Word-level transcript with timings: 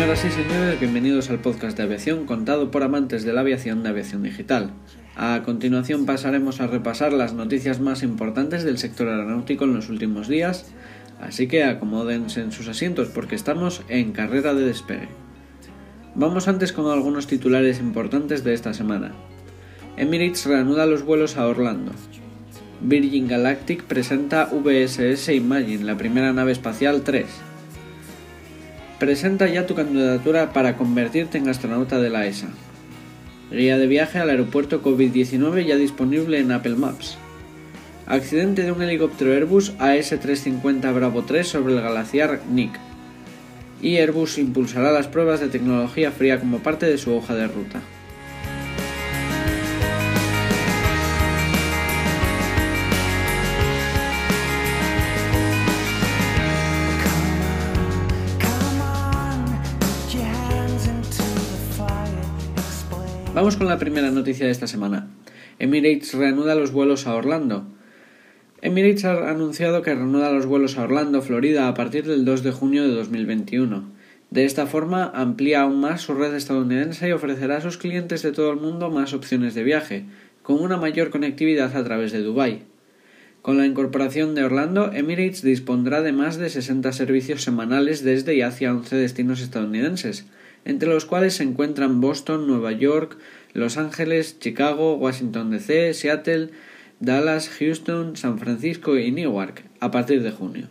Señoras 0.00 0.24
y 0.24 0.30
señores, 0.30 0.80
bienvenidos 0.80 1.28
al 1.28 1.40
podcast 1.40 1.76
de 1.76 1.82
aviación 1.82 2.24
contado 2.24 2.70
por 2.70 2.82
amantes 2.82 3.22
de 3.22 3.34
la 3.34 3.42
aviación 3.42 3.82
de 3.82 3.90
aviación 3.90 4.22
digital. 4.22 4.70
A 5.14 5.42
continuación 5.44 6.06
pasaremos 6.06 6.62
a 6.62 6.66
repasar 6.66 7.12
las 7.12 7.34
noticias 7.34 7.80
más 7.80 8.02
importantes 8.02 8.64
del 8.64 8.78
sector 8.78 9.08
aeronáutico 9.08 9.64
en 9.64 9.74
los 9.74 9.90
últimos 9.90 10.26
días, 10.26 10.72
así 11.20 11.48
que 11.48 11.64
acomódense 11.64 12.40
en 12.40 12.50
sus 12.50 12.66
asientos 12.68 13.08
porque 13.08 13.34
estamos 13.34 13.82
en 13.88 14.12
carrera 14.12 14.54
de 14.54 14.64
despegue. 14.64 15.08
Vamos 16.14 16.48
antes 16.48 16.72
con 16.72 16.90
algunos 16.90 17.26
titulares 17.26 17.78
importantes 17.78 18.42
de 18.42 18.54
esta 18.54 18.72
semana. 18.72 19.12
Emirates 19.98 20.46
reanuda 20.46 20.86
los 20.86 21.04
vuelos 21.04 21.36
a 21.36 21.46
Orlando. 21.46 21.92
Virgin 22.80 23.28
Galactic 23.28 23.84
presenta 23.84 24.46
VSS 24.46 25.28
Imagine, 25.34 25.84
la 25.84 25.98
primera 25.98 26.32
nave 26.32 26.52
espacial 26.52 27.02
3. 27.02 27.49
Presenta 29.00 29.48
ya 29.48 29.66
tu 29.66 29.74
candidatura 29.74 30.52
para 30.52 30.76
convertirte 30.76 31.38
en 31.38 31.48
astronauta 31.48 31.98
de 31.98 32.10
la 32.10 32.26
ESA. 32.26 32.48
Guía 33.50 33.78
de 33.78 33.86
viaje 33.86 34.18
al 34.18 34.28
aeropuerto 34.28 34.82
COVID-19 34.82 35.64
ya 35.64 35.76
disponible 35.76 36.38
en 36.38 36.52
Apple 36.52 36.74
Maps. 36.74 37.16
Accidente 38.06 38.62
de 38.62 38.72
un 38.72 38.82
helicóptero 38.82 39.32
Airbus 39.32 39.72
AS350 39.78 40.94
Bravo 40.94 41.22
3 41.22 41.48
sobre 41.48 41.72
el 41.72 41.80
glaciar 41.80 42.42
Nick. 42.52 42.78
Y 43.80 43.96
Airbus 43.96 44.36
impulsará 44.36 44.92
las 44.92 45.06
pruebas 45.06 45.40
de 45.40 45.48
tecnología 45.48 46.12
fría 46.12 46.38
como 46.38 46.58
parte 46.58 46.84
de 46.84 46.98
su 46.98 47.14
hoja 47.14 47.34
de 47.34 47.48
ruta. 47.48 47.80
Con 63.58 63.66
la 63.66 63.78
primera 63.78 64.10
noticia 64.10 64.46
de 64.46 64.52
esta 64.52 64.66
semana. 64.66 65.08
Emirates 65.58 66.14
reanuda 66.14 66.54
los 66.54 66.70
vuelos 66.70 67.06
a 67.06 67.14
Orlando. 67.14 67.66
Emirates 68.62 69.04
ha 69.04 69.28
anunciado 69.28 69.82
que 69.82 69.94
reanuda 69.94 70.30
los 70.30 70.46
vuelos 70.46 70.78
a 70.78 70.84
Orlando, 70.84 71.20
Florida, 71.20 71.66
a 71.66 71.74
partir 71.74 72.06
del 72.06 72.24
2 72.24 72.42
de 72.44 72.52
junio 72.52 72.84
de 72.84 72.94
2021. 72.94 73.90
De 74.30 74.44
esta 74.44 74.66
forma, 74.66 75.10
amplía 75.14 75.62
aún 75.62 75.80
más 75.80 76.02
su 76.02 76.14
red 76.14 76.34
estadounidense 76.34 77.08
y 77.08 77.12
ofrecerá 77.12 77.56
a 77.56 77.60
sus 77.60 77.76
clientes 77.76 78.22
de 78.22 78.32
todo 78.32 78.52
el 78.52 78.60
mundo 78.60 78.88
más 78.88 79.12
opciones 79.14 79.54
de 79.54 79.64
viaje, 79.64 80.04
con 80.42 80.62
una 80.62 80.76
mayor 80.76 81.10
conectividad 81.10 81.76
a 81.76 81.84
través 81.84 82.12
de 82.12 82.22
Dubái. 82.22 82.62
Con 83.42 83.58
la 83.58 83.66
incorporación 83.66 84.34
de 84.34 84.44
Orlando, 84.44 84.92
Emirates 84.92 85.42
dispondrá 85.42 86.02
de 86.02 86.12
más 86.12 86.36
de 86.36 86.50
60 86.50 86.92
servicios 86.92 87.42
semanales 87.42 88.04
desde 88.04 88.34
y 88.34 88.42
hacia 88.42 88.72
11 88.72 88.96
destinos 88.96 89.40
estadounidenses, 89.40 90.26
entre 90.64 90.90
los 90.90 91.04
cuales 91.04 91.34
se 91.34 91.42
encuentran 91.42 92.00
Boston, 92.00 92.46
Nueva 92.46 92.72
York, 92.72 93.16
Los 93.52 93.76
Ángeles, 93.76 94.38
Chicago, 94.38 94.94
Washington 94.96 95.50
DC, 95.50 95.94
Seattle, 95.94 96.50
Dallas, 97.00 97.48
Houston, 97.48 98.16
San 98.16 98.38
Francisco 98.38 98.98
y 98.98 99.10
Newark, 99.10 99.64
a 99.80 99.90
partir 99.90 100.22
de 100.22 100.30
junio. 100.30 100.68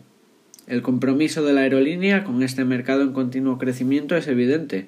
El 0.67 0.81
compromiso 0.81 1.44
de 1.44 1.53
la 1.53 1.62
aerolínea 1.62 2.23
con 2.23 2.44
este 2.44 2.63
mercado 2.63 3.01
en 3.01 3.12
continuo 3.12 3.57
crecimiento 3.57 4.16
es 4.16 4.28
evidente. 4.28 4.88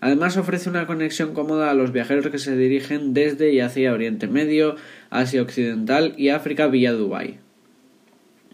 Además 0.00 0.36
ofrece 0.36 0.68
una 0.68 0.86
conexión 0.86 1.34
cómoda 1.34 1.70
a 1.70 1.74
los 1.74 1.92
viajeros 1.92 2.26
que 2.28 2.38
se 2.38 2.56
dirigen 2.56 3.14
desde 3.14 3.52
y 3.52 3.60
hacia 3.60 3.92
Oriente 3.92 4.26
Medio, 4.26 4.76
Asia 5.10 5.42
Occidental 5.42 6.14
y 6.16 6.30
África 6.30 6.66
vía 6.66 6.92
Dubái. 6.92 7.38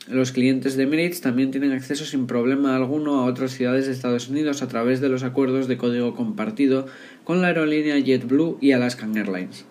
Los 0.08 0.30
clientes 0.30 0.76
de 0.76 0.84
Emirates 0.84 1.20
también 1.20 1.50
tienen 1.50 1.72
acceso 1.72 2.04
sin 2.04 2.28
problema 2.28 2.76
alguno 2.76 3.18
a 3.18 3.24
otras 3.24 3.50
ciudades 3.50 3.86
de 3.86 3.92
Estados 3.92 4.28
Unidos 4.28 4.62
a 4.62 4.68
través 4.68 5.00
de 5.00 5.08
los 5.08 5.24
acuerdos 5.24 5.66
de 5.66 5.76
código 5.76 6.14
compartido 6.14 6.86
con 7.24 7.42
la 7.42 7.48
aerolínea 7.48 7.98
JetBlue 7.98 8.56
y 8.60 8.70
Alaskan 8.70 9.16
Airlines. 9.16 9.64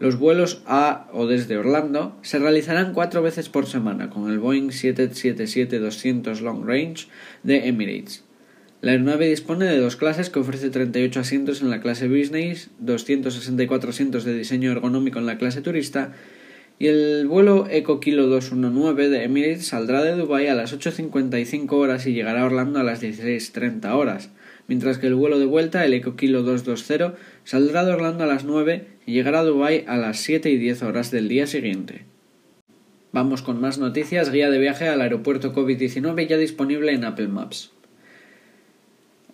Los 0.00 0.18
vuelos 0.18 0.62
a 0.64 1.06
o 1.12 1.26
desde 1.26 1.58
Orlando 1.58 2.16
se 2.22 2.38
realizarán 2.38 2.94
cuatro 2.94 3.20
veces 3.20 3.50
por 3.50 3.66
semana 3.66 4.08
con 4.08 4.30
el 4.30 4.38
Boeing 4.38 4.70
777-200 4.70 6.40
Long 6.40 6.66
Range 6.66 7.06
de 7.42 7.68
Emirates. 7.68 8.24
La 8.80 8.92
aeronave 8.92 9.28
dispone 9.28 9.66
de 9.66 9.78
dos 9.78 9.96
clases 9.96 10.30
que 10.30 10.40
ofrece 10.40 10.70
38 10.70 11.20
asientos 11.20 11.60
en 11.60 11.68
la 11.68 11.80
clase 11.82 12.08
Business, 12.08 12.70
264 12.80 13.90
asientos 13.90 14.24
de 14.24 14.34
diseño 14.34 14.72
ergonómico 14.72 15.18
en 15.18 15.26
la 15.26 15.36
clase 15.36 15.60
turista 15.60 16.14
y 16.78 16.86
el 16.88 17.26
vuelo 17.28 17.66
Eco 17.70 18.00
Kilo 18.00 18.26
219 18.26 19.08
de 19.08 19.24
Emirates 19.24 19.66
saldrá 19.66 20.02
de 20.02 20.16
Dubái 20.16 20.46
a 20.48 20.54
las 20.54 20.76
8.55 20.76 21.72
horas 21.72 22.06
y 22.06 22.12
llegará 22.12 22.42
a 22.42 22.46
Orlando 22.46 22.80
a 22.80 22.82
las 22.82 23.02
16.30 23.02 23.92
horas, 23.94 24.30
mientras 24.68 24.98
que 24.98 25.06
el 25.06 25.14
vuelo 25.14 25.38
de 25.38 25.46
vuelta, 25.46 25.84
el 25.84 25.94
Eco 25.94 26.16
Kilo 26.16 26.42
220, 26.42 27.16
saldrá 27.44 27.84
de 27.84 27.92
Orlando 27.92 28.24
a 28.24 28.26
las 28.26 28.44
9 28.44 28.86
y 29.06 29.12
llegará 29.12 29.40
a 29.40 29.44
Dubái 29.44 29.84
a 29.86 29.96
las 29.96 30.18
7 30.20 30.50
y 30.50 30.58
10 30.58 30.82
horas 30.82 31.10
del 31.10 31.28
día 31.28 31.46
siguiente. 31.46 32.04
Vamos 33.12 33.42
con 33.42 33.60
más 33.60 33.78
noticias. 33.78 34.32
Guía 34.32 34.48
de 34.48 34.58
viaje 34.58 34.88
al 34.88 35.02
aeropuerto 35.02 35.52
COVID-19 35.52 36.26
ya 36.26 36.38
disponible 36.38 36.92
en 36.92 37.04
Apple 37.04 37.28
Maps. 37.28 37.70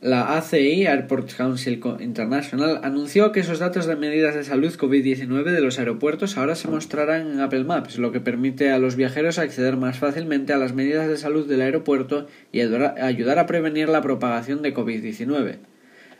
La 0.00 0.36
ACI, 0.36 0.86
Airport 0.86 1.32
Council 1.32 1.80
International, 1.98 2.78
anunció 2.84 3.32
que 3.32 3.40
esos 3.40 3.58
datos 3.58 3.86
de 3.86 3.96
medidas 3.96 4.36
de 4.36 4.44
salud 4.44 4.72
COVID-19 4.72 5.50
de 5.50 5.60
los 5.60 5.80
aeropuertos 5.80 6.38
ahora 6.38 6.54
se 6.54 6.68
mostrarán 6.68 7.32
en 7.32 7.40
Apple 7.40 7.64
Maps, 7.64 7.98
lo 7.98 8.12
que 8.12 8.20
permite 8.20 8.70
a 8.70 8.78
los 8.78 8.94
viajeros 8.94 9.40
acceder 9.40 9.76
más 9.76 9.98
fácilmente 9.98 10.52
a 10.52 10.58
las 10.58 10.72
medidas 10.72 11.08
de 11.08 11.16
salud 11.16 11.48
del 11.48 11.62
aeropuerto 11.62 12.28
y 12.52 12.60
ayudar 12.60 13.40
a 13.40 13.46
prevenir 13.46 13.88
la 13.88 14.00
propagación 14.00 14.62
de 14.62 14.72
COVID-19. 14.72 15.56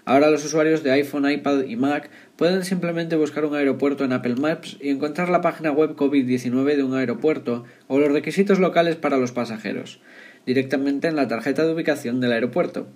Ahora 0.05 0.29
los 0.29 0.45
usuarios 0.45 0.83
de 0.83 0.91
iPhone, 0.91 1.31
iPad 1.31 1.63
y 1.63 1.77
Mac 1.77 2.11
pueden 2.35 2.65
simplemente 2.65 3.15
buscar 3.15 3.45
un 3.45 3.55
aeropuerto 3.55 4.05
en 4.05 4.13
Apple 4.13 4.35
Maps 4.41 4.77
y 4.81 4.89
encontrar 4.89 5.29
la 5.29 5.41
página 5.41 5.71
web 5.71 5.95
COVID-19 5.95 6.75
de 6.75 6.83
un 6.83 6.95
aeropuerto 6.95 7.63
o 7.87 8.01
los 8.01 8.11
requisitos 8.11 8.59
locales 8.59 8.97
para 8.97 9.19
los 9.19 9.31
pasajeros, 9.31 10.01
directamente 10.47 11.07
en 11.07 11.15
la 11.15 11.29
tarjeta 11.29 11.65
de 11.65 11.75
ubicación 11.75 12.21
del 12.21 12.33
aeropuerto. 12.33 12.89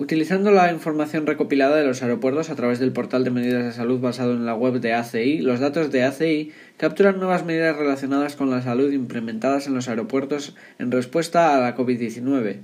Utilizando 0.00 0.52
la 0.52 0.70
información 0.70 1.26
recopilada 1.26 1.74
de 1.74 1.84
los 1.84 2.04
aeropuertos 2.04 2.50
a 2.50 2.54
través 2.54 2.78
del 2.78 2.92
portal 2.92 3.24
de 3.24 3.32
medidas 3.32 3.64
de 3.64 3.72
salud 3.72 3.98
basado 3.98 4.32
en 4.32 4.46
la 4.46 4.54
web 4.54 4.74
de 4.74 4.92
ACI, 4.92 5.40
los 5.40 5.58
datos 5.58 5.90
de 5.90 6.04
ACI 6.04 6.52
capturan 6.76 7.18
nuevas 7.18 7.44
medidas 7.44 7.76
relacionadas 7.76 8.36
con 8.36 8.48
la 8.48 8.62
salud 8.62 8.92
implementadas 8.92 9.66
en 9.66 9.74
los 9.74 9.88
aeropuertos 9.88 10.54
en 10.78 10.92
respuesta 10.92 11.56
a 11.56 11.60
la 11.60 11.76
COVID-19. 11.76 12.58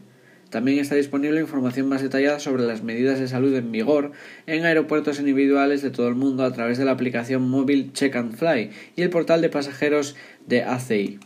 También 0.51 0.79
está 0.79 0.95
disponible 0.95 1.41
información 1.41 1.89
más 1.89 2.03
detallada 2.03 2.39
sobre 2.39 2.63
las 2.63 2.85
medidas 2.85 3.19
de 3.19 3.27
salud 3.27 3.53
en 3.57 3.73
vigor 3.73 4.13
en 4.47 4.65
aeropuertos 4.65 5.19
individuales 5.19 5.83
de 5.83 5.91
todo 5.91 6.07
el 6.07 6.15
mundo 6.15 6.45
a 6.45 6.53
través 6.53 6.79
de 6.79 6.85
la 6.85 6.93
aplicación 6.93 7.51
móvil 7.51 7.93
Check 7.93 8.15
and 8.15 8.37
Fly 8.37 8.71
y 8.95 9.03
el 9.03 9.11
portal 9.11 9.43
de 9.43 9.49
pasajeros 9.49 10.15
de 10.47 10.63
ACI. 10.63 11.19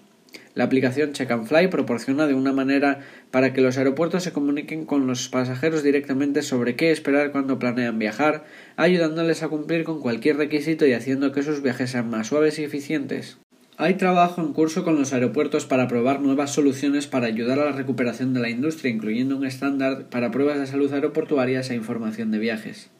La 0.58 0.64
aplicación 0.64 1.12
Check 1.12 1.30
and 1.30 1.46
Fly 1.46 1.68
proporciona 1.68 2.26
de 2.26 2.34
una 2.34 2.52
manera 2.52 2.98
para 3.30 3.52
que 3.52 3.60
los 3.60 3.78
aeropuertos 3.78 4.24
se 4.24 4.32
comuniquen 4.32 4.86
con 4.86 5.06
los 5.06 5.28
pasajeros 5.28 5.84
directamente 5.84 6.42
sobre 6.42 6.74
qué 6.74 6.90
esperar 6.90 7.30
cuando 7.30 7.60
planean 7.60 8.00
viajar, 8.00 8.42
ayudándoles 8.74 9.44
a 9.44 9.48
cumplir 9.50 9.84
con 9.84 10.00
cualquier 10.00 10.36
requisito 10.36 10.84
y 10.84 10.94
haciendo 10.94 11.30
que 11.30 11.44
sus 11.44 11.62
viajes 11.62 11.92
sean 11.92 12.10
más 12.10 12.26
suaves 12.26 12.58
y 12.58 12.64
eficientes. 12.64 13.38
Hay 13.76 13.94
trabajo 13.94 14.40
en 14.40 14.52
curso 14.52 14.82
con 14.82 14.96
los 14.96 15.12
aeropuertos 15.12 15.64
para 15.64 15.86
probar 15.86 16.20
nuevas 16.20 16.54
soluciones 16.54 17.06
para 17.06 17.28
ayudar 17.28 17.60
a 17.60 17.66
la 17.66 17.76
recuperación 17.76 18.34
de 18.34 18.40
la 18.40 18.50
industria, 18.50 18.90
incluyendo 18.90 19.36
un 19.36 19.46
estándar 19.46 20.08
para 20.10 20.32
pruebas 20.32 20.58
de 20.58 20.66
salud 20.66 20.92
aeroportuarias 20.92 21.70
e 21.70 21.76
información 21.76 22.32
de 22.32 22.40
viajes. 22.40 22.90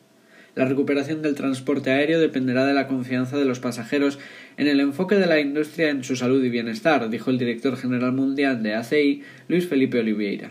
La 0.58 0.64
recuperación 0.64 1.22
del 1.22 1.37
transporte 1.37 1.93
aéreo 1.93 2.19
dependerá 2.19 2.66
de 2.66 2.75
la 2.75 2.88
confianza 2.88 3.38
de 3.38 3.44
los 3.44 3.60
pasajeros 3.60 4.19
en 4.56 4.66
el 4.66 4.81
enfoque 4.81 5.14
de 5.14 5.28
la 5.28 5.38
industria 5.38 5.88
en 5.88 6.02
su 6.02 6.16
salud 6.16 6.43
y 6.43 6.49
bienestar, 6.49 7.08
dijo 7.10 7.31
el 7.31 7.38
director 7.38 7.76
general 7.76 8.10
mundial 8.10 8.60
de 8.60 8.75
ACI, 8.75 9.22
Luis 9.46 9.69
Felipe 9.69 10.00
Oliveira. 10.00 10.50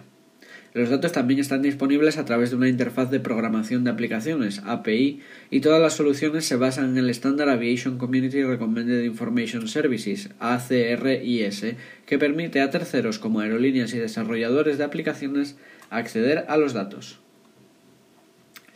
Los 0.73 0.89
datos 0.89 1.11
también 1.11 1.41
están 1.41 1.61
disponibles 1.61 2.17
a 2.17 2.23
través 2.23 2.51
de 2.51 2.55
una 2.55 2.69
interfaz 2.69 3.11
de 3.11 3.19
programación 3.19 3.83
de 3.83 3.91
aplicaciones, 3.91 4.61
API, 4.65 5.19
y 5.51 5.59
todas 5.59 5.81
las 5.81 5.95
soluciones 5.95 6.45
se 6.45 6.55
basan 6.55 6.91
en 6.91 6.97
el 6.99 7.09
estándar 7.09 7.49
Aviation 7.49 7.97
Community 7.97 8.43
Recommended 8.43 9.03
Information 9.03 9.67
Services, 9.67 10.29
ACRIS, 10.39 11.65
que 12.05 12.17
permite 12.17 12.61
a 12.61 12.69
terceros 12.69 13.19
como 13.19 13.41
aerolíneas 13.41 13.93
y 13.93 13.97
desarrolladores 13.97 14.77
de 14.77 14.85
aplicaciones 14.85 15.57
acceder 15.89 16.45
a 16.47 16.55
los 16.55 16.71
datos. 16.71 17.19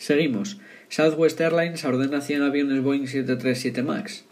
Seguimos. 0.02 0.58
Southwest 0.90 1.40
Airlines 1.40 1.86
ordena 1.86 2.22
100 2.22 2.42
aviones 2.42 2.82
Boeing 2.82 3.06
737 3.06 3.84
MAX. 3.84 4.26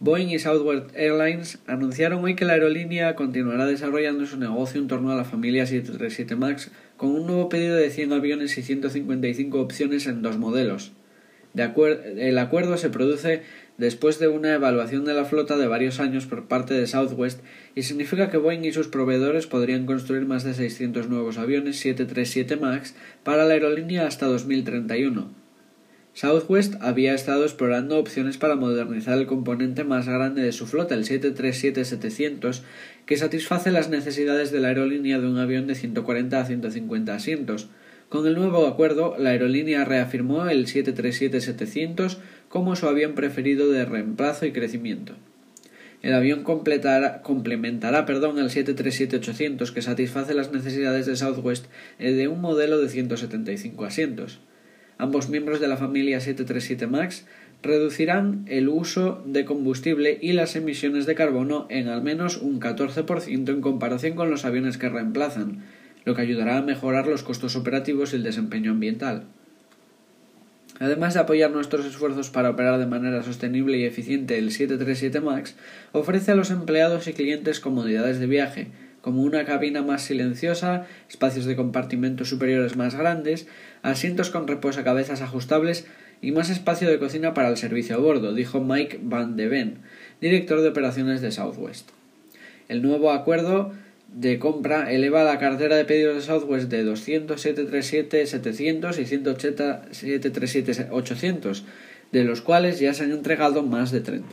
Boeing 0.00 0.28
y 0.30 0.38
Southwest 0.38 0.96
Airlines 0.96 1.58
anunciaron 1.66 2.24
hoy 2.24 2.36
que 2.36 2.46
la 2.46 2.54
aerolínea 2.54 3.14
continuará 3.14 3.66
desarrollando 3.66 4.24
su 4.24 4.38
negocio 4.38 4.80
en 4.80 4.88
torno 4.88 5.12
a 5.12 5.14
la 5.14 5.26
familia 5.26 5.66
737 5.66 6.36
MAX 6.36 6.70
con 6.96 7.10
un 7.10 7.26
nuevo 7.26 7.50
pedido 7.50 7.76
de 7.76 7.90
100 7.90 8.14
aviones 8.14 8.56
y 8.56 8.62
155 8.62 9.60
opciones 9.60 10.06
en 10.06 10.22
dos 10.22 10.38
modelos. 10.38 10.92
el 11.54 12.38
acuerdo 12.38 12.78
se 12.78 12.88
produce 12.88 13.42
después 13.78 14.18
de 14.18 14.28
una 14.28 14.54
evaluación 14.54 15.04
de 15.04 15.14
la 15.14 15.24
flota 15.24 15.56
de 15.56 15.66
varios 15.66 16.00
años 16.00 16.26
por 16.26 16.46
parte 16.46 16.74
de 16.74 16.86
Southwest 16.86 17.40
y 17.74 17.82
significa 17.82 18.30
que 18.30 18.36
Boeing 18.36 18.64
y 18.64 18.72
sus 18.72 18.88
proveedores 18.88 19.46
podrían 19.46 19.86
construir 19.86 20.26
más 20.26 20.44
de 20.44 20.54
600 20.54 21.08
nuevos 21.08 21.38
aviones 21.38 21.78
737 21.78 22.56
MAX 22.56 22.94
para 23.22 23.44
la 23.44 23.54
aerolínea 23.54 24.06
hasta 24.06 24.26
2031. 24.26 25.42
Southwest 26.14 26.74
había 26.82 27.14
estado 27.14 27.44
explorando 27.44 27.98
opciones 27.98 28.36
para 28.36 28.54
modernizar 28.54 29.16
el 29.16 29.26
componente 29.26 29.82
más 29.82 30.06
grande 30.06 30.42
de 30.42 30.52
su 30.52 30.66
flota, 30.66 30.94
el 30.94 31.06
737-700, 31.06 32.60
que 33.06 33.16
satisface 33.16 33.70
las 33.70 33.88
necesidades 33.88 34.52
de 34.52 34.60
la 34.60 34.68
aerolínea 34.68 35.18
de 35.18 35.26
un 35.26 35.38
avión 35.38 35.66
de 35.66 35.74
140 35.74 36.38
a 36.38 36.44
150 36.44 37.14
asientos. 37.14 37.70
Con 38.10 38.26
el 38.26 38.34
nuevo 38.34 38.66
acuerdo, 38.66 39.16
la 39.18 39.30
aerolínea 39.30 39.86
reafirmó 39.86 40.46
el 40.50 40.66
737-700 40.66 42.18
como 42.52 42.76
su 42.76 42.86
avión 42.86 43.14
preferido 43.14 43.70
de 43.70 43.86
reemplazo 43.86 44.44
y 44.44 44.52
crecimiento. 44.52 45.14
El 46.02 46.12
avión 46.12 46.44
complementará 46.44 48.04
perdón, 48.04 48.38
el 48.38 48.50
737-800 48.50 49.72
que 49.72 49.80
satisface 49.80 50.34
las 50.34 50.52
necesidades 50.52 51.06
de 51.06 51.16
Southwest 51.16 51.64
eh, 51.98 52.12
de 52.12 52.28
un 52.28 52.42
modelo 52.42 52.78
de 52.78 52.90
175 52.90 53.86
asientos. 53.86 54.40
Ambos 54.98 55.30
miembros 55.30 55.60
de 55.60 55.68
la 55.68 55.78
familia 55.78 56.20
737 56.20 56.88
MAX 56.88 57.24
reducirán 57.62 58.44
el 58.46 58.68
uso 58.68 59.24
de 59.24 59.46
combustible 59.46 60.18
y 60.20 60.34
las 60.34 60.54
emisiones 60.54 61.06
de 61.06 61.14
carbono 61.14 61.66
en 61.70 61.88
al 61.88 62.02
menos 62.02 62.36
un 62.36 62.60
14% 62.60 63.48
en 63.48 63.60
comparación 63.62 64.14
con 64.14 64.30
los 64.30 64.44
aviones 64.44 64.76
que 64.76 64.90
reemplazan, 64.90 65.64
lo 66.04 66.14
que 66.14 66.20
ayudará 66.20 66.58
a 66.58 66.62
mejorar 66.62 67.06
los 67.06 67.22
costos 67.22 67.56
operativos 67.56 68.12
y 68.12 68.16
el 68.16 68.24
desempeño 68.24 68.72
ambiental. 68.72 69.24
Además 70.80 71.14
de 71.14 71.20
apoyar 71.20 71.50
nuestros 71.50 71.86
esfuerzos 71.86 72.30
para 72.30 72.50
operar 72.50 72.78
de 72.78 72.86
manera 72.86 73.22
sostenible 73.22 73.78
y 73.78 73.84
eficiente 73.84 74.38
el 74.38 74.50
737 74.50 75.20
MAX, 75.20 75.54
ofrece 75.92 76.32
a 76.32 76.34
los 76.34 76.50
empleados 76.50 77.06
y 77.08 77.12
clientes 77.12 77.60
comodidades 77.60 78.18
de 78.18 78.26
viaje, 78.26 78.68
como 79.00 79.22
una 79.22 79.44
cabina 79.44 79.82
más 79.82 80.02
silenciosa, 80.02 80.86
espacios 81.08 81.44
de 81.44 81.56
compartimentos 81.56 82.28
superiores 82.28 82.76
más 82.76 82.94
grandes, 82.94 83.46
asientos 83.82 84.30
con 84.30 84.46
reposacabezas 84.46 85.20
ajustables 85.20 85.86
y 86.22 86.30
más 86.30 86.50
espacio 86.50 86.88
de 86.88 86.98
cocina 86.98 87.34
para 87.34 87.48
el 87.48 87.56
servicio 87.56 87.96
a 87.96 87.98
bordo, 87.98 88.32
dijo 88.32 88.60
Mike 88.60 89.00
Van 89.02 89.36
de 89.36 89.48
Ven, 89.48 89.78
director 90.20 90.62
de 90.62 90.68
operaciones 90.68 91.20
de 91.20 91.32
Southwest. 91.32 91.90
El 92.68 92.80
nuevo 92.80 93.10
acuerdo 93.10 93.72
de 94.14 94.38
compra 94.38 94.92
eleva 94.92 95.24
la 95.24 95.38
cartera 95.38 95.76
de 95.76 95.84
pedidos 95.84 96.16
de 96.16 96.22
Southwest 96.22 96.68
de 96.68 96.84
200 96.84 97.44
737-700 97.44 98.98
y 98.98 99.06
180 99.06 99.82
737-800, 99.90 101.62
de 102.12 102.24
los 102.24 102.42
cuales 102.42 102.78
ya 102.78 102.94
se 102.94 103.04
han 103.04 103.12
entregado 103.12 103.62
más 103.62 103.90
de 103.90 104.00
30. 104.00 104.28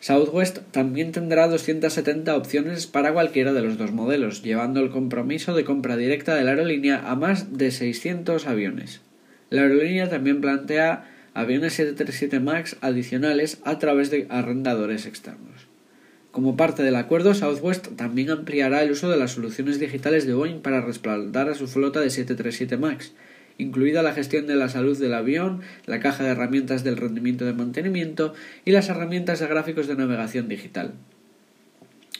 Southwest 0.00 0.60
también 0.70 1.12
tendrá 1.12 1.46
270 1.46 2.34
opciones 2.34 2.86
para 2.86 3.12
cualquiera 3.12 3.52
de 3.52 3.60
los 3.60 3.76
dos 3.76 3.92
modelos, 3.92 4.42
llevando 4.42 4.80
el 4.80 4.90
compromiso 4.90 5.54
de 5.54 5.64
compra 5.64 5.96
directa 5.96 6.34
de 6.34 6.42
la 6.42 6.52
aerolínea 6.52 7.10
a 7.10 7.16
más 7.16 7.56
de 7.56 7.70
600 7.70 8.46
aviones. 8.46 9.02
La 9.50 9.62
aerolínea 9.62 10.08
también 10.08 10.40
plantea 10.40 11.04
aviones 11.34 11.74
737 11.74 12.40
MAX 12.40 12.76
adicionales 12.80 13.60
a 13.64 13.78
través 13.78 14.10
de 14.10 14.26
arrendadores 14.30 15.06
externos. 15.06 15.69
Como 16.30 16.56
parte 16.56 16.84
del 16.84 16.94
acuerdo, 16.94 17.34
Southwest 17.34 17.88
también 17.96 18.30
ampliará 18.30 18.82
el 18.82 18.92
uso 18.92 19.10
de 19.10 19.16
las 19.16 19.32
soluciones 19.32 19.80
digitales 19.80 20.26
de 20.26 20.34
Boeing 20.34 20.60
para 20.60 20.80
respaldar 20.80 21.48
a 21.48 21.54
su 21.54 21.66
flota 21.66 21.98
de 22.00 22.08
737 22.08 22.76
MAX, 22.76 23.12
incluida 23.58 24.04
la 24.04 24.12
gestión 24.12 24.46
de 24.46 24.54
la 24.54 24.68
salud 24.68 24.96
del 24.96 25.14
avión, 25.14 25.62
la 25.86 25.98
caja 25.98 26.22
de 26.22 26.30
herramientas 26.30 26.84
del 26.84 26.98
rendimiento 26.98 27.44
de 27.44 27.52
mantenimiento 27.52 28.32
y 28.64 28.70
las 28.70 28.88
herramientas 28.88 29.40
de 29.40 29.48
gráficos 29.48 29.88
de 29.88 29.96
navegación 29.96 30.46
digital. 30.46 30.92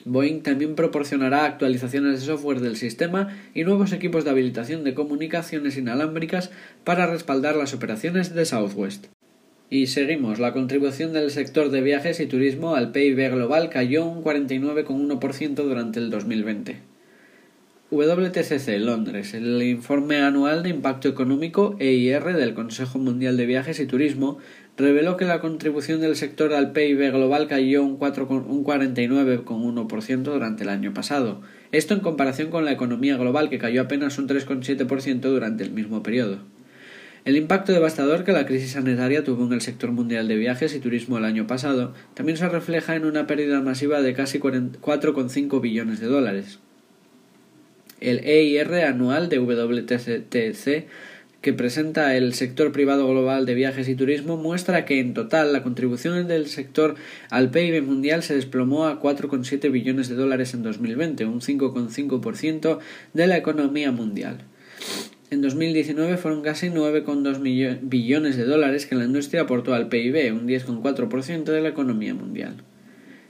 Boeing 0.04 0.42
también 0.42 0.74
proporcionará 0.74 1.44
actualizaciones 1.44 2.18
de 2.18 2.26
software 2.26 2.60
del 2.60 2.76
sistema 2.76 3.28
y 3.54 3.62
nuevos 3.62 3.92
equipos 3.92 4.24
de 4.24 4.30
habilitación 4.30 4.82
de 4.82 4.94
comunicaciones 4.94 5.76
inalámbricas 5.76 6.50
para 6.82 7.06
respaldar 7.06 7.54
las 7.54 7.74
operaciones 7.74 8.34
de 8.34 8.44
Southwest. 8.44 9.06
Y 9.72 9.86
seguimos. 9.86 10.40
La 10.40 10.52
contribución 10.52 11.12
del 11.12 11.30
sector 11.30 11.70
de 11.70 11.80
viajes 11.80 12.18
y 12.18 12.26
turismo 12.26 12.74
al 12.74 12.90
PIB 12.90 13.30
global 13.30 13.70
cayó 13.70 14.04
un 14.04 14.24
49,1% 14.24 15.54
durante 15.54 16.00
el 16.00 16.10
2020. 16.10 16.90
WTCC 17.92 18.78
Londres, 18.80 19.32
el 19.32 19.62
informe 19.62 20.22
anual 20.22 20.64
de 20.64 20.70
impacto 20.70 21.08
económico 21.08 21.76
EIR 21.78 22.34
del 22.34 22.54
Consejo 22.54 22.98
Mundial 22.98 23.36
de 23.36 23.46
Viajes 23.46 23.78
y 23.78 23.86
Turismo 23.86 24.38
reveló 24.76 25.16
que 25.16 25.24
la 25.24 25.40
contribución 25.40 26.00
del 26.00 26.16
sector 26.16 26.52
al 26.52 26.72
PIB 26.72 27.12
global 27.12 27.46
cayó 27.46 27.84
un, 27.84 27.92
un 27.92 28.64
49,1% 28.64 30.22
durante 30.22 30.64
el 30.64 30.68
año 30.68 30.92
pasado. 30.94 31.42
Esto 31.70 31.94
en 31.94 32.00
comparación 32.00 32.50
con 32.50 32.64
la 32.64 32.72
economía 32.72 33.16
global 33.16 33.48
que 33.50 33.58
cayó 33.58 33.82
apenas 33.82 34.18
un 34.18 34.26
3,7% 34.28 35.20
durante 35.20 35.62
el 35.62 35.70
mismo 35.70 36.02
periodo. 36.02 36.38
El 37.24 37.36
impacto 37.36 37.72
devastador 37.72 38.24
que 38.24 38.32
la 38.32 38.46
crisis 38.46 38.72
sanitaria 38.72 39.24
tuvo 39.24 39.46
en 39.46 39.52
el 39.52 39.60
sector 39.60 39.92
mundial 39.92 40.26
de 40.26 40.36
viajes 40.36 40.74
y 40.74 40.80
turismo 40.80 41.18
el 41.18 41.26
año 41.26 41.46
pasado 41.46 41.92
también 42.14 42.38
se 42.38 42.48
refleja 42.48 42.96
en 42.96 43.04
una 43.04 43.26
pérdida 43.26 43.60
masiva 43.60 44.00
de 44.00 44.14
casi 44.14 44.38
4,5 44.38 45.60
billones 45.60 46.00
de 46.00 46.06
dólares. 46.06 46.60
El 48.00 48.20
EIR 48.20 48.86
anual 48.86 49.28
de 49.28 49.38
WTC 49.38 50.86
que 51.40 51.52
presenta 51.54 52.16
el 52.16 52.34
sector 52.34 52.70
privado 52.72 53.08
global 53.08 53.46
de 53.46 53.54
viajes 53.54 53.88
y 53.88 53.94
turismo 53.94 54.36
muestra 54.36 54.84
que 54.84 55.00
en 55.00 55.14
total 55.14 55.52
la 55.52 55.62
contribución 55.62 56.28
del 56.28 56.46
sector 56.48 56.96
al 57.30 57.50
PIB 57.50 57.82
mundial 57.82 58.22
se 58.22 58.34
desplomó 58.34 58.86
a 58.86 59.00
4,7 59.00 59.70
billones 59.70 60.08
de 60.08 60.16
dólares 60.16 60.52
en 60.52 60.62
2020, 60.62 61.24
un 61.24 61.40
5,5% 61.40 62.78
de 63.14 63.26
la 63.26 63.38
economía 63.38 63.90
mundial. 63.90 64.44
En 65.30 65.42
2019 65.42 66.16
fueron 66.16 66.42
casi 66.42 66.70
9,2 66.70 67.78
billones 67.82 68.36
de 68.36 68.44
dólares 68.44 68.86
que 68.86 68.96
la 68.96 69.04
industria 69.04 69.42
aportó 69.42 69.74
al 69.74 69.88
PIB, 69.88 70.34
un 70.34 70.48
10,4% 70.48 71.44
de 71.44 71.60
la 71.60 71.68
economía 71.68 72.14
mundial. 72.14 72.64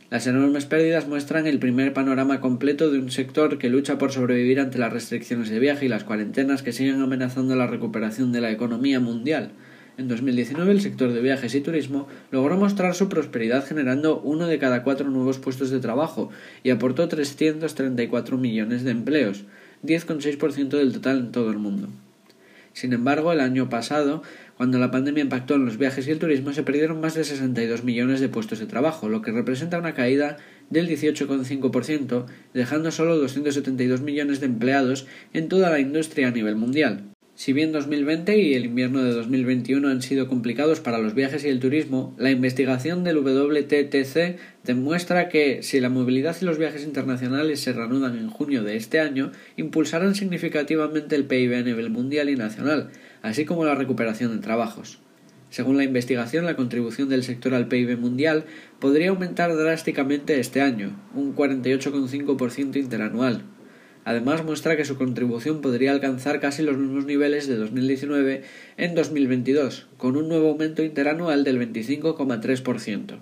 Las 0.08 0.26
enormes 0.26 0.64
pérdidas 0.64 1.06
muestran 1.06 1.46
el 1.46 1.58
primer 1.58 1.92
panorama 1.92 2.40
completo 2.40 2.90
de 2.90 2.98
un 2.98 3.10
sector 3.10 3.58
que 3.58 3.68
lucha 3.68 3.98
por 3.98 4.12
sobrevivir 4.12 4.60
ante 4.60 4.78
las 4.78 4.94
restricciones 4.94 5.50
de 5.50 5.58
viaje 5.58 5.84
y 5.84 5.88
las 5.90 6.04
cuarentenas 6.04 6.62
que 6.62 6.72
siguen 6.72 7.02
amenazando 7.02 7.54
la 7.54 7.66
recuperación 7.66 8.32
de 8.32 8.40
la 8.40 8.50
economía 8.50 8.98
mundial. 8.98 9.50
En 9.98 10.08
2019 10.08 10.72
el 10.72 10.80
sector 10.80 11.12
de 11.12 11.20
viajes 11.20 11.54
y 11.54 11.60
turismo 11.60 12.08
logró 12.30 12.56
mostrar 12.56 12.94
su 12.94 13.10
prosperidad 13.10 13.66
generando 13.66 14.22
uno 14.22 14.46
de 14.46 14.58
cada 14.58 14.84
cuatro 14.84 15.10
nuevos 15.10 15.38
puestos 15.38 15.68
de 15.68 15.80
trabajo 15.80 16.30
y 16.62 16.70
aportó 16.70 17.06
334 17.08 18.38
millones 18.38 18.84
de 18.84 18.90
empleos, 18.92 19.44
10,6% 19.84 20.68
del 20.68 20.92
total 20.92 21.18
en 21.18 21.32
todo 21.32 21.50
el 21.50 21.58
mundo. 21.58 21.88
Sin 22.72 22.92
embargo, 22.92 23.32
el 23.32 23.40
año 23.40 23.68
pasado 23.68 24.22
cuando 24.60 24.78
la 24.78 24.90
pandemia 24.90 25.22
impactó 25.22 25.54
en 25.54 25.64
los 25.64 25.78
viajes 25.78 26.06
y 26.06 26.10
el 26.10 26.18
turismo 26.18 26.52
se 26.52 26.62
perdieron 26.62 27.00
más 27.00 27.14
de 27.14 27.24
62 27.24 27.82
millones 27.82 28.20
de 28.20 28.28
puestos 28.28 28.58
de 28.58 28.66
trabajo, 28.66 29.08
lo 29.08 29.22
que 29.22 29.32
representa 29.32 29.78
una 29.78 29.94
caída 29.94 30.36
del 30.68 30.86
18,5%, 30.86 32.26
dejando 32.52 32.90
solo 32.90 33.16
272 33.16 34.02
millones 34.02 34.40
de 34.40 34.44
empleados 34.44 35.06
en 35.32 35.48
toda 35.48 35.70
la 35.70 35.80
industria 35.80 36.28
a 36.28 36.32
nivel 36.32 36.56
mundial. 36.56 37.04
Si 37.40 37.54
bien 37.54 37.72
2020 37.72 38.36
y 38.36 38.52
el 38.52 38.66
invierno 38.66 39.02
de 39.02 39.14
2021 39.14 39.88
han 39.88 40.02
sido 40.02 40.28
complicados 40.28 40.80
para 40.80 40.98
los 40.98 41.14
viajes 41.14 41.42
y 41.42 41.48
el 41.48 41.58
turismo, 41.58 42.14
la 42.18 42.30
investigación 42.30 43.02
del 43.02 43.16
WTTC 43.16 44.36
demuestra 44.62 45.30
que 45.30 45.62
si 45.62 45.80
la 45.80 45.88
movilidad 45.88 46.36
y 46.38 46.44
los 46.44 46.58
viajes 46.58 46.84
internacionales 46.84 47.60
se 47.60 47.72
reanudan 47.72 48.18
en 48.18 48.28
junio 48.28 48.62
de 48.62 48.76
este 48.76 49.00
año, 49.00 49.32
impulsarán 49.56 50.14
significativamente 50.14 51.16
el 51.16 51.24
PIB 51.24 51.54
a 51.54 51.62
nivel 51.62 51.88
mundial 51.88 52.28
y 52.28 52.36
nacional, 52.36 52.90
así 53.22 53.46
como 53.46 53.64
la 53.64 53.74
recuperación 53.74 54.36
de 54.36 54.42
trabajos. 54.42 54.98
Según 55.48 55.78
la 55.78 55.84
investigación, 55.84 56.44
la 56.44 56.56
contribución 56.56 57.08
del 57.08 57.22
sector 57.22 57.54
al 57.54 57.68
PIB 57.68 57.96
mundial 57.96 58.44
podría 58.80 59.08
aumentar 59.08 59.56
drásticamente 59.56 60.40
este 60.40 60.60
año, 60.60 60.94
un 61.14 61.34
48,5% 61.34 62.76
interanual. 62.76 63.44
Además, 64.04 64.44
muestra 64.44 64.76
que 64.76 64.84
su 64.84 64.96
contribución 64.96 65.60
podría 65.60 65.92
alcanzar 65.92 66.40
casi 66.40 66.62
los 66.62 66.76
mismos 66.76 67.04
niveles 67.04 67.46
de 67.46 67.56
2019 67.56 68.42
en 68.76 68.94
2022, 68.94 69.88
con 69.96 70.16
un 70.16 70.28
nuevo 70.28 70.48
aumento 70.48 70.82
interanual 70.82 71.44
del 71.44 71.58
25,3%. 71.58 73.18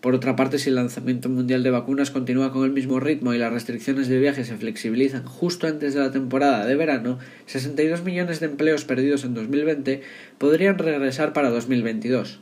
Por 0.00 0.14
otra 0.14 0.36
parte, 0.36 0.58
si 0.58 0.68
el 0.68 0.76
lanzamiento 0.76 1.28
mundial 1.28 1.62
de 1.62 1.70
vacunas 1.70 2.10
continúa 2.10 2.52
con 2.52 2.64
el 2.64 2.70
mismo 2.70 3.00
ritmo 3.00 3.34
y 3.34 3.38
las 3.38 3.52
restricciones 3.52 4.08
de 4.08 4.18
viaje 4.18 4.44
se 4.44 4.56
flexibilizan 4.56 5.24
justo 5.24 5.66
antes 5.66 5.94
de 5.94 6.00
la 6.00 6.12
temporada 6.12 6.64
de 6.66 6.76
verano, 6.76 7.18
62 7.46 8.04
millones 8.04 8.38
de 8.38 8.46
empleos 8.46 8.84
perdidos 8.84 9.24
en 9.24 9.34
2020 9.34 10.02
podrían 10.38 10.78
regresar 10.78 11.32
para 11.32 11.50
2022. 11.50 12.40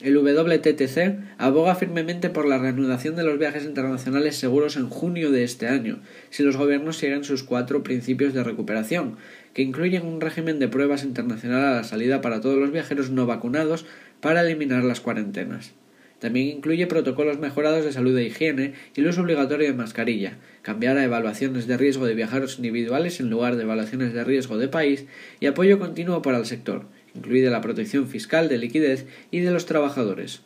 El 0.00 0.16
WTTC 0.16 1.18
aboga 1.38 1.74
firmemente 1.74 2.30
por 2.30 2.46
la 2.46 2.58
reanudación 2.58 3.16
de 3.16 3.24
los 3.24 3.36
viajes 3.36 3.64
internacionales 3.64 4.36
seguros 4.36 4.76
en 4.76 4.88
junio 4.88 5.32
de 5.32 5.42
este 5.42 5.66
año, 5.66 5.98
si 6.30 6.44
los 6.44 6.56
gobiernos 6.56 6.98
siguen 6.98 7.24
sus 7.24 7.42
cuatro 7.42 7.82
principios 7.82 8.32
de 8.32 8.44
recuperación, 8.44 9.16
que 9.54 9.62
incluyen 9.62 10.06
un 10.06 10.20
régimen 10.20 10.60
de 10.60 10.68
pruebas 10.68 11.02
internacional 11.02 11.64
a 11.64 11.74
la 11.74 11.82
salida 11.82 12.20
para 12.20 12.40
todos 12.40 12.58
los 12.58 12.70
viajeros 12.70 13.10
no 13.10 13.26
vacunados 13.26 13.86
para 14.20 14.42
eliminar 14.42 14.84
las 14.84 15.00
cuarentenas. 15.00 15.72
También 16.20 16.46
incluye 16.46 16.86
protocolos 16.86 17.40
mejorados 17.40 17.84
de 17.84 17.92
salud 17.92 18.16
e 18.18 18.24
higiene 18.24 18.74
y 18.94 19.00
el 19.00 19.08
uso 19.08 19.22
obligatorio 19.22 19.66
de 19.66 19.74
mascarilla, 19.74 20.38
cambiar 20.62 20.96
a 20.96 21.04
evaluaciones 21.04 21.66
de 21.66 21.76
riesgo 21.76 22.06
de 22.06 22.14
viajeros 22.14 22.56
individuales 22.58 23.18
en 23.18 23.30
lugar 23.30 23.56
de 23.56 23.64
evaluaciones 23.64 24.12
de 24.12 24.22
riesgo 24.22 24.58
de 24.58 24.68
país 24.68 25.06
y 25.40 25.46
apoyo 25.46 25.80
continuo 25.80 26.22
para 26.22 26.38
el 26.38 26.46
sector, 26.46 26.86
incluida 27.18 27.50
la 27.50 27.60
protección 27.60 28.08
fiscal, 28.08 28.48
de 28.48 28.58
liquidez 28.58 29.06
y 29.30 29.40
de 29.40 29.50
los 29.50 29.66
trabajadores. 29.66 30.40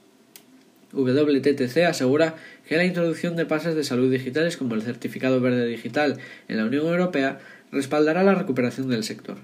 WTTC 0.92 1.84
asegura 1.86 2.34
que 2.68 2.76
la 2.76 2.84
introducción 2.84 3.36
de 3.36 3.46
pases 3.46 3.74
de 3.74 3.84
salud 3.84 4.10
digitales 4.10 4.56
como 4.56 4.74
el 4.74 4.82
certificado 4.82 5.40
verde 5.40 5.66
digital 5.66 6.18
en 6.48 6.56
la 6.58 6.64
Unión 6.64 6.86
Europea 6.86 7.38
respaldará 7.70 8.22
la 8.22 8.34
recuperación 8.34 8.88
del 8.88 9.04
sector. 9.04 9.38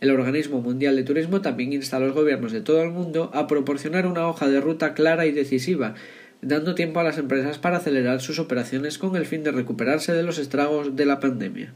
El 0.00 0.10
Organismo 0.10 0.60
Mundial 0.60 0.96
de 0.96 1.02
Turismo 1.02 1.40
también 1.40 1.72
insta 1.72 1.96
a 1.96 2.00
los 2.00 2.14
gobiernos 2.14 2.52
de 2.52 2.60
todo 2.60 2.82
el 2.82 2.90
mundo 2.90 3.30
a 3.34 3.46
proporcionar 3.46 4.06
una 4.06 4.28
hoja 4.28 4.48
de 4.48 4.60
ruta 4.60 4.94
clara 4.94 5.26
y 5.26 5.32
decisiva, 5.32 5.94
dando 6.42 6.74
tiempo 6.74 7.00
a 7.00 7.04
las 7.04 7.18
empresas 7.18 7.58
para 7.58 7.78
acelerar 7.78 8.20
sus 8.20 8.38
operaciones 8.38 8.98
con 8.98 9.16
el 9.16 9.26
fin 9.26 9.42
de 9.42 9.52
recuperarse 9.52 10.12
de 10.12 10.22
los 10.22 10.38
estragos 10.38 10.94
de 10.94 11.06
la 11.06 11.20
pandemia. 11.20 11.72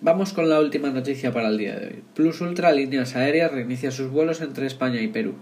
Vamos 0.00 0.32
con 0.32 0.48
la 0.48 0.60
última 0.60 0.90
noticia 0.90 1.32
para 1.32 1.48
el 1.48 1.58
día 1.58 1.74
de 1.74 1.86
hoy. 1.88 2.02
Plus 2.14 2.40
Ultra 2.40 2.70
Líneas 2.70 3.16
Aéreas 3.16 3.50
reinicia 3.50 3.90
sus 3.90 4.12
vuelos 4.12 4.40
entre 4.40 4.64
España 4.64 5.00
y 5.00 5.08
Perú. 5.08 5.34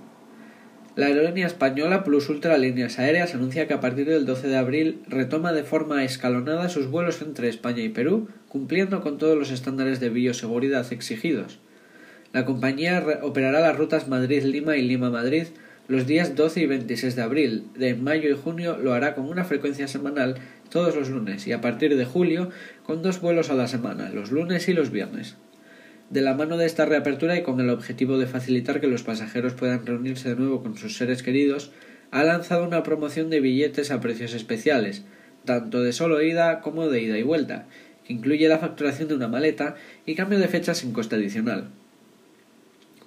La 0.95 1.09
aerolínea 1.09 1.47
española 1.47 2.05
Plus 2.05 2.31
Ultra 2.31 2.57
Líneas 2.57 2.99
Aéreas 2.99 3.35
anuncia 3.35 3.69
que 3.69 3.75
a 3.75 3.81
partir 3.81 4.07
del 4.07 4.25
12 4.25 4.49
de 4.49 4.57
abril 4.57 5.03
retoma 5.09 5.53
de 5.53 5.63
forma 5.63 6.05
escalonada 6.05 6.71
sus 6.71 6.87
vuelos 6.87 7.21
entre 7.21 7.51
España 7.51 7.83
y 7.83 7.91
Perú, 7.91 8.29
cumpliendo 8.49 9.03
con 9.03 9.19
todos 9.19 9.37
los 9.37 9.51
estándares 9.51 10.01
de 10.01 10.09
bioseguridad 10.09 10.91
exigidos. 10.91 11.59
La 12.33 12.47
compañía 12.47 13.05
operará 13.21 13.61
las 13.61 13.77
rutas 13.77 14.09
Madrid-Lima 14.09 14.79
y 14.79 14.83
Lima-Madrid 14.83 15.49
los 15.89 16.07
días 16.07 16.35
12 16.35 16.61
y 16.61 16.67
26 16.67 17.17
de 17.17 17.23
abril. 17.23 17.65
De 17.77 17.95
mayo 17.95 18.29
y 18.29 18.35
junio 18.35 18.77
lo 18.77 18.93
hará 18.93 19.15
con 19.15 19.27
una 19.27 19.45
frecuencia 19.45 19.89
semanal 19.89 20.37
todos 20.71 20.97
los 20.97 21.11
lunes 21.11 21.47
y 21.47 21.53
a 21.53 21.61
partir 21.61 21.97
de 21.97 22.05
julio 22.05 22.51
con 22.85 23.03
dos 23.03 23.21
vuelos 23.21 23.51
a 23.51 23.55
la 23.55 23.69
semana, 23.69 24.11
los 24.11 24.31
lunes 24.31 24.69
y 24.69 24.73
los 24.73 24.91
viernes. 24.91 25.37
De 26.11 26.21
la 26.21 26.35
mano 26.35 26.57
de 26.57 26.67
esta 26.67 26.87
reapertura 26.87 27.37
y 27.37 27.43
con 27.43 27.61
el 27.61 27.71
objetivo 27.71 28.19
de 28.19 28.27
facilitar 28.27 28.81
que 28.81 28.87
los 28.87 29.03
pasajeros 29.03 29.55
puedan 29.55 29.87
reunirse 29.87 30.29
de 30.29 30.37
nuevo 30.37 30.63
con 30.63 30.77
sus 30.77 30.97
seres 30.97 31.23
queridos, 31.23 31.73
ha 32.13 32.23
lanzado 32.23 32.65
una 32.65 32.83
promoción 32.83 33.31
de 33.31 33.41
billetes 33.41 33.91
a 33.91 34.01
precios 34.01 34.33
especiales, 34.35 35.05
tanto 35.45 35.83
de 35.83 35.93
solo 35.93 36.23
ida 36.23 36.61
como 36.61 36.89
de 36.89 37.03
ida 37.03 37.19
y 37.19 37.23
vuelta, 37.23 37.67
que 38.05 38.13
incluye 38.13 38.49
la 38.49 38.59
facturación 38.59 39.09
de 39.09 39.17
una 39.17 39.27
maleta 39.27 39.75
y 40.05 40.15
cambio 40.15 40.39
de 40.39 40.47
fecha 40.47 40.75
sin 40.75 40.93
coste 40.93 41.17
adicional 41.17 41.71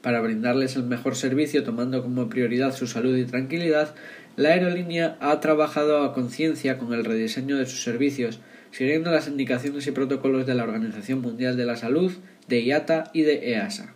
para 0.01 0.21
brindarles 0.21 0.75
el 0.75 0.83
mejor 0.83 1.15
servicio 1.15 1.63
tomando 1.63 2.01
como 2.01 2.29
prioridad 2.29 2.75
su 2.75 2.87
salud 2.87 3.15
y 3.17 3.25
tranquilidad, 3.25 3.95
la 4.35 4.49
aerolínea 4.49 5.17
ha 5.19 5.39
trabajado 5.39 6.03
a 6.03 6.13
conciencia 6.13 6.77
con 6.77 6.93
el 6.93 7.05
rediseño 7.05 7.57
de 7.57 7.65
sus 7.65 7.83
servicios, 7.83 8.39
siguiendo 8.71 9.11
las 9.11 9.27
indicaciones 9.27 9.87
y 9.87 9.91
protocolos 9.91 10.45
de 10.45 10.55
la 10.55 10.63
Organización 10.63 11.21
Mundial 11.21 11.57
de 11.57 11.65
la 11.65 11.75
Salud, 11.75 12.13
de 12.47 12.63
IATA 12.63 13.11
y 13.13 13.23
de 13.23 13.51
EASA. 13.51 13.93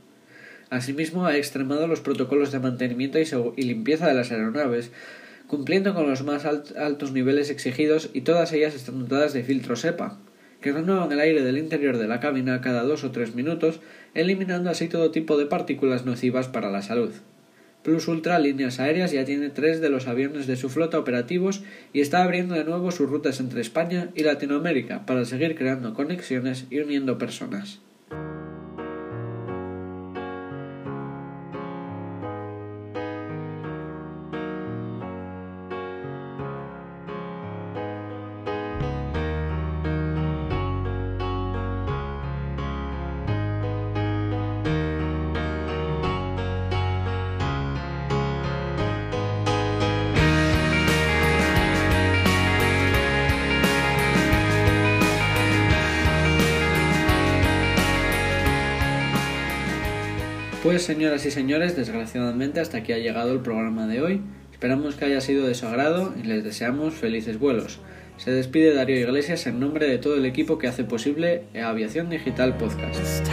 Asimismo, 0.69 1.25
ha 1.25 1.37
extremado 1.37 1.87
los 1.87 2.01
protocolos 2.01 2.51
de 2.51 2.59
mantenimiento 2.59 3.19
y, 3.19 3.61
limpieza 3.61 4.07
de 4.07 4.15
las 4.15 4.31
aeronaves, 4.31 4.91
cumpliendo 5.47 5.93
con 5.93 6.09
los 6.09 6.23
más 6.23 6.45
altos 6.45 7.11
niveles 7.11 7.49
exigidos 7.49 8.09
y 8.13 8.21
todas 8.21 8.51
ellas 8.53 8.73
están 8.73 8.99
dotadas 8.99 9.33
de 9.33 9.43
filtros 9.43 9.81
SEPA, 9.81 10.17
que 10.63 10.71
renuevan 10.71 11.11
el 11.11 11.19
aire 11.19 11.43
del 11.43 11.57
interior 11.57 11.97
de 11.97 12.07
la 12.07 12.21
cabina 12.21 12.61
cada 12.61 12.83
dos 12.83 13.03
o 13.03 13.11
tres 13.11 13.35
minutos, 13.35 13.81
eliminando 14.15 14.69
así 14.69 14.87
todo 14.87 15.11
tipo 15.11 15.37
de 15.37 15.45
partículas 15.45 16.05
nocivas 16.05 16.47
para 16.47 16.71
la 16.71 16.81
salud. 16.81 17.11
Plus 17.83 18.07
Ultra 18.07 18.39
Líneas 18.39 18.79
Aéreas 18.79 19.11
ya 19.11 19.25
tiene 19.25 19.49
tres 19.49 19.81
de 19.81 19.89
los 19.89 20.07
aviones 20.07 20.47
de 20.47 20.55
su 20.55 20.69
flota 20.69 20.97
operativos 20.97 21.63
y 21.91 21.99
está 21.99 22.23
abriendo 22.23 22.55
de 22.55 22.63
nuevo 22.63 22.91
sus 22.91 23.09
rutas 23.09 23.41
entre 23.41 23.59
España 23.59 24.09
y 24.15 24.23
Latinoamérica 24.23 25.05
para 25.05 25.25
seguir 25.25 25.55
creando 25.55 25.93
conexiones 25.93 26.65
y 26.69 26.79
uniendo 26.79 27.17
personas. 27.17 27.81
Pues 60.63 60.83
señoras 60.83 61.25
y 61.25 61.31
señores, 61.31 61.75
desgraciadamente 61.75 62.61
hasta 62.61 62.77
aquí 62.77 62.93
ha 62.93 62.97
llegado 62.97 63.33
el 63.33 63.41
programa 63.41 63.85
de 63.85 64.01
hoy. 64.01 64.21
Esperamos 64.53 64.95
que 64.95 65.03
haya 65.03 65.19
sido 65.19 65.45
de 65.45 65.55
su 65.55 65.67
agrado 65.67 66.13
y 66.17 66.25
les 66.25 66.45
deseamos 66.45 66.93
felices 66.93 67.37
vuelos. 67.37 67.81
Se 68.15 68.31
despide 68.31 68.73
Darío 68.73 68.97
Iglesias 68.97 69.45
en 69.45 69.59
nombre 69.59 69.89
de 69.89 69.97
todo 69.97 70.15
el 70.15 70.25
equipo 70.25 70.57
que 70.59 70.67
hace 70.67 70.85
posible 70.85 71.43
Aviación 71.53 72.09
Digital 72.09 72.55
Podcast. 72.55 73.27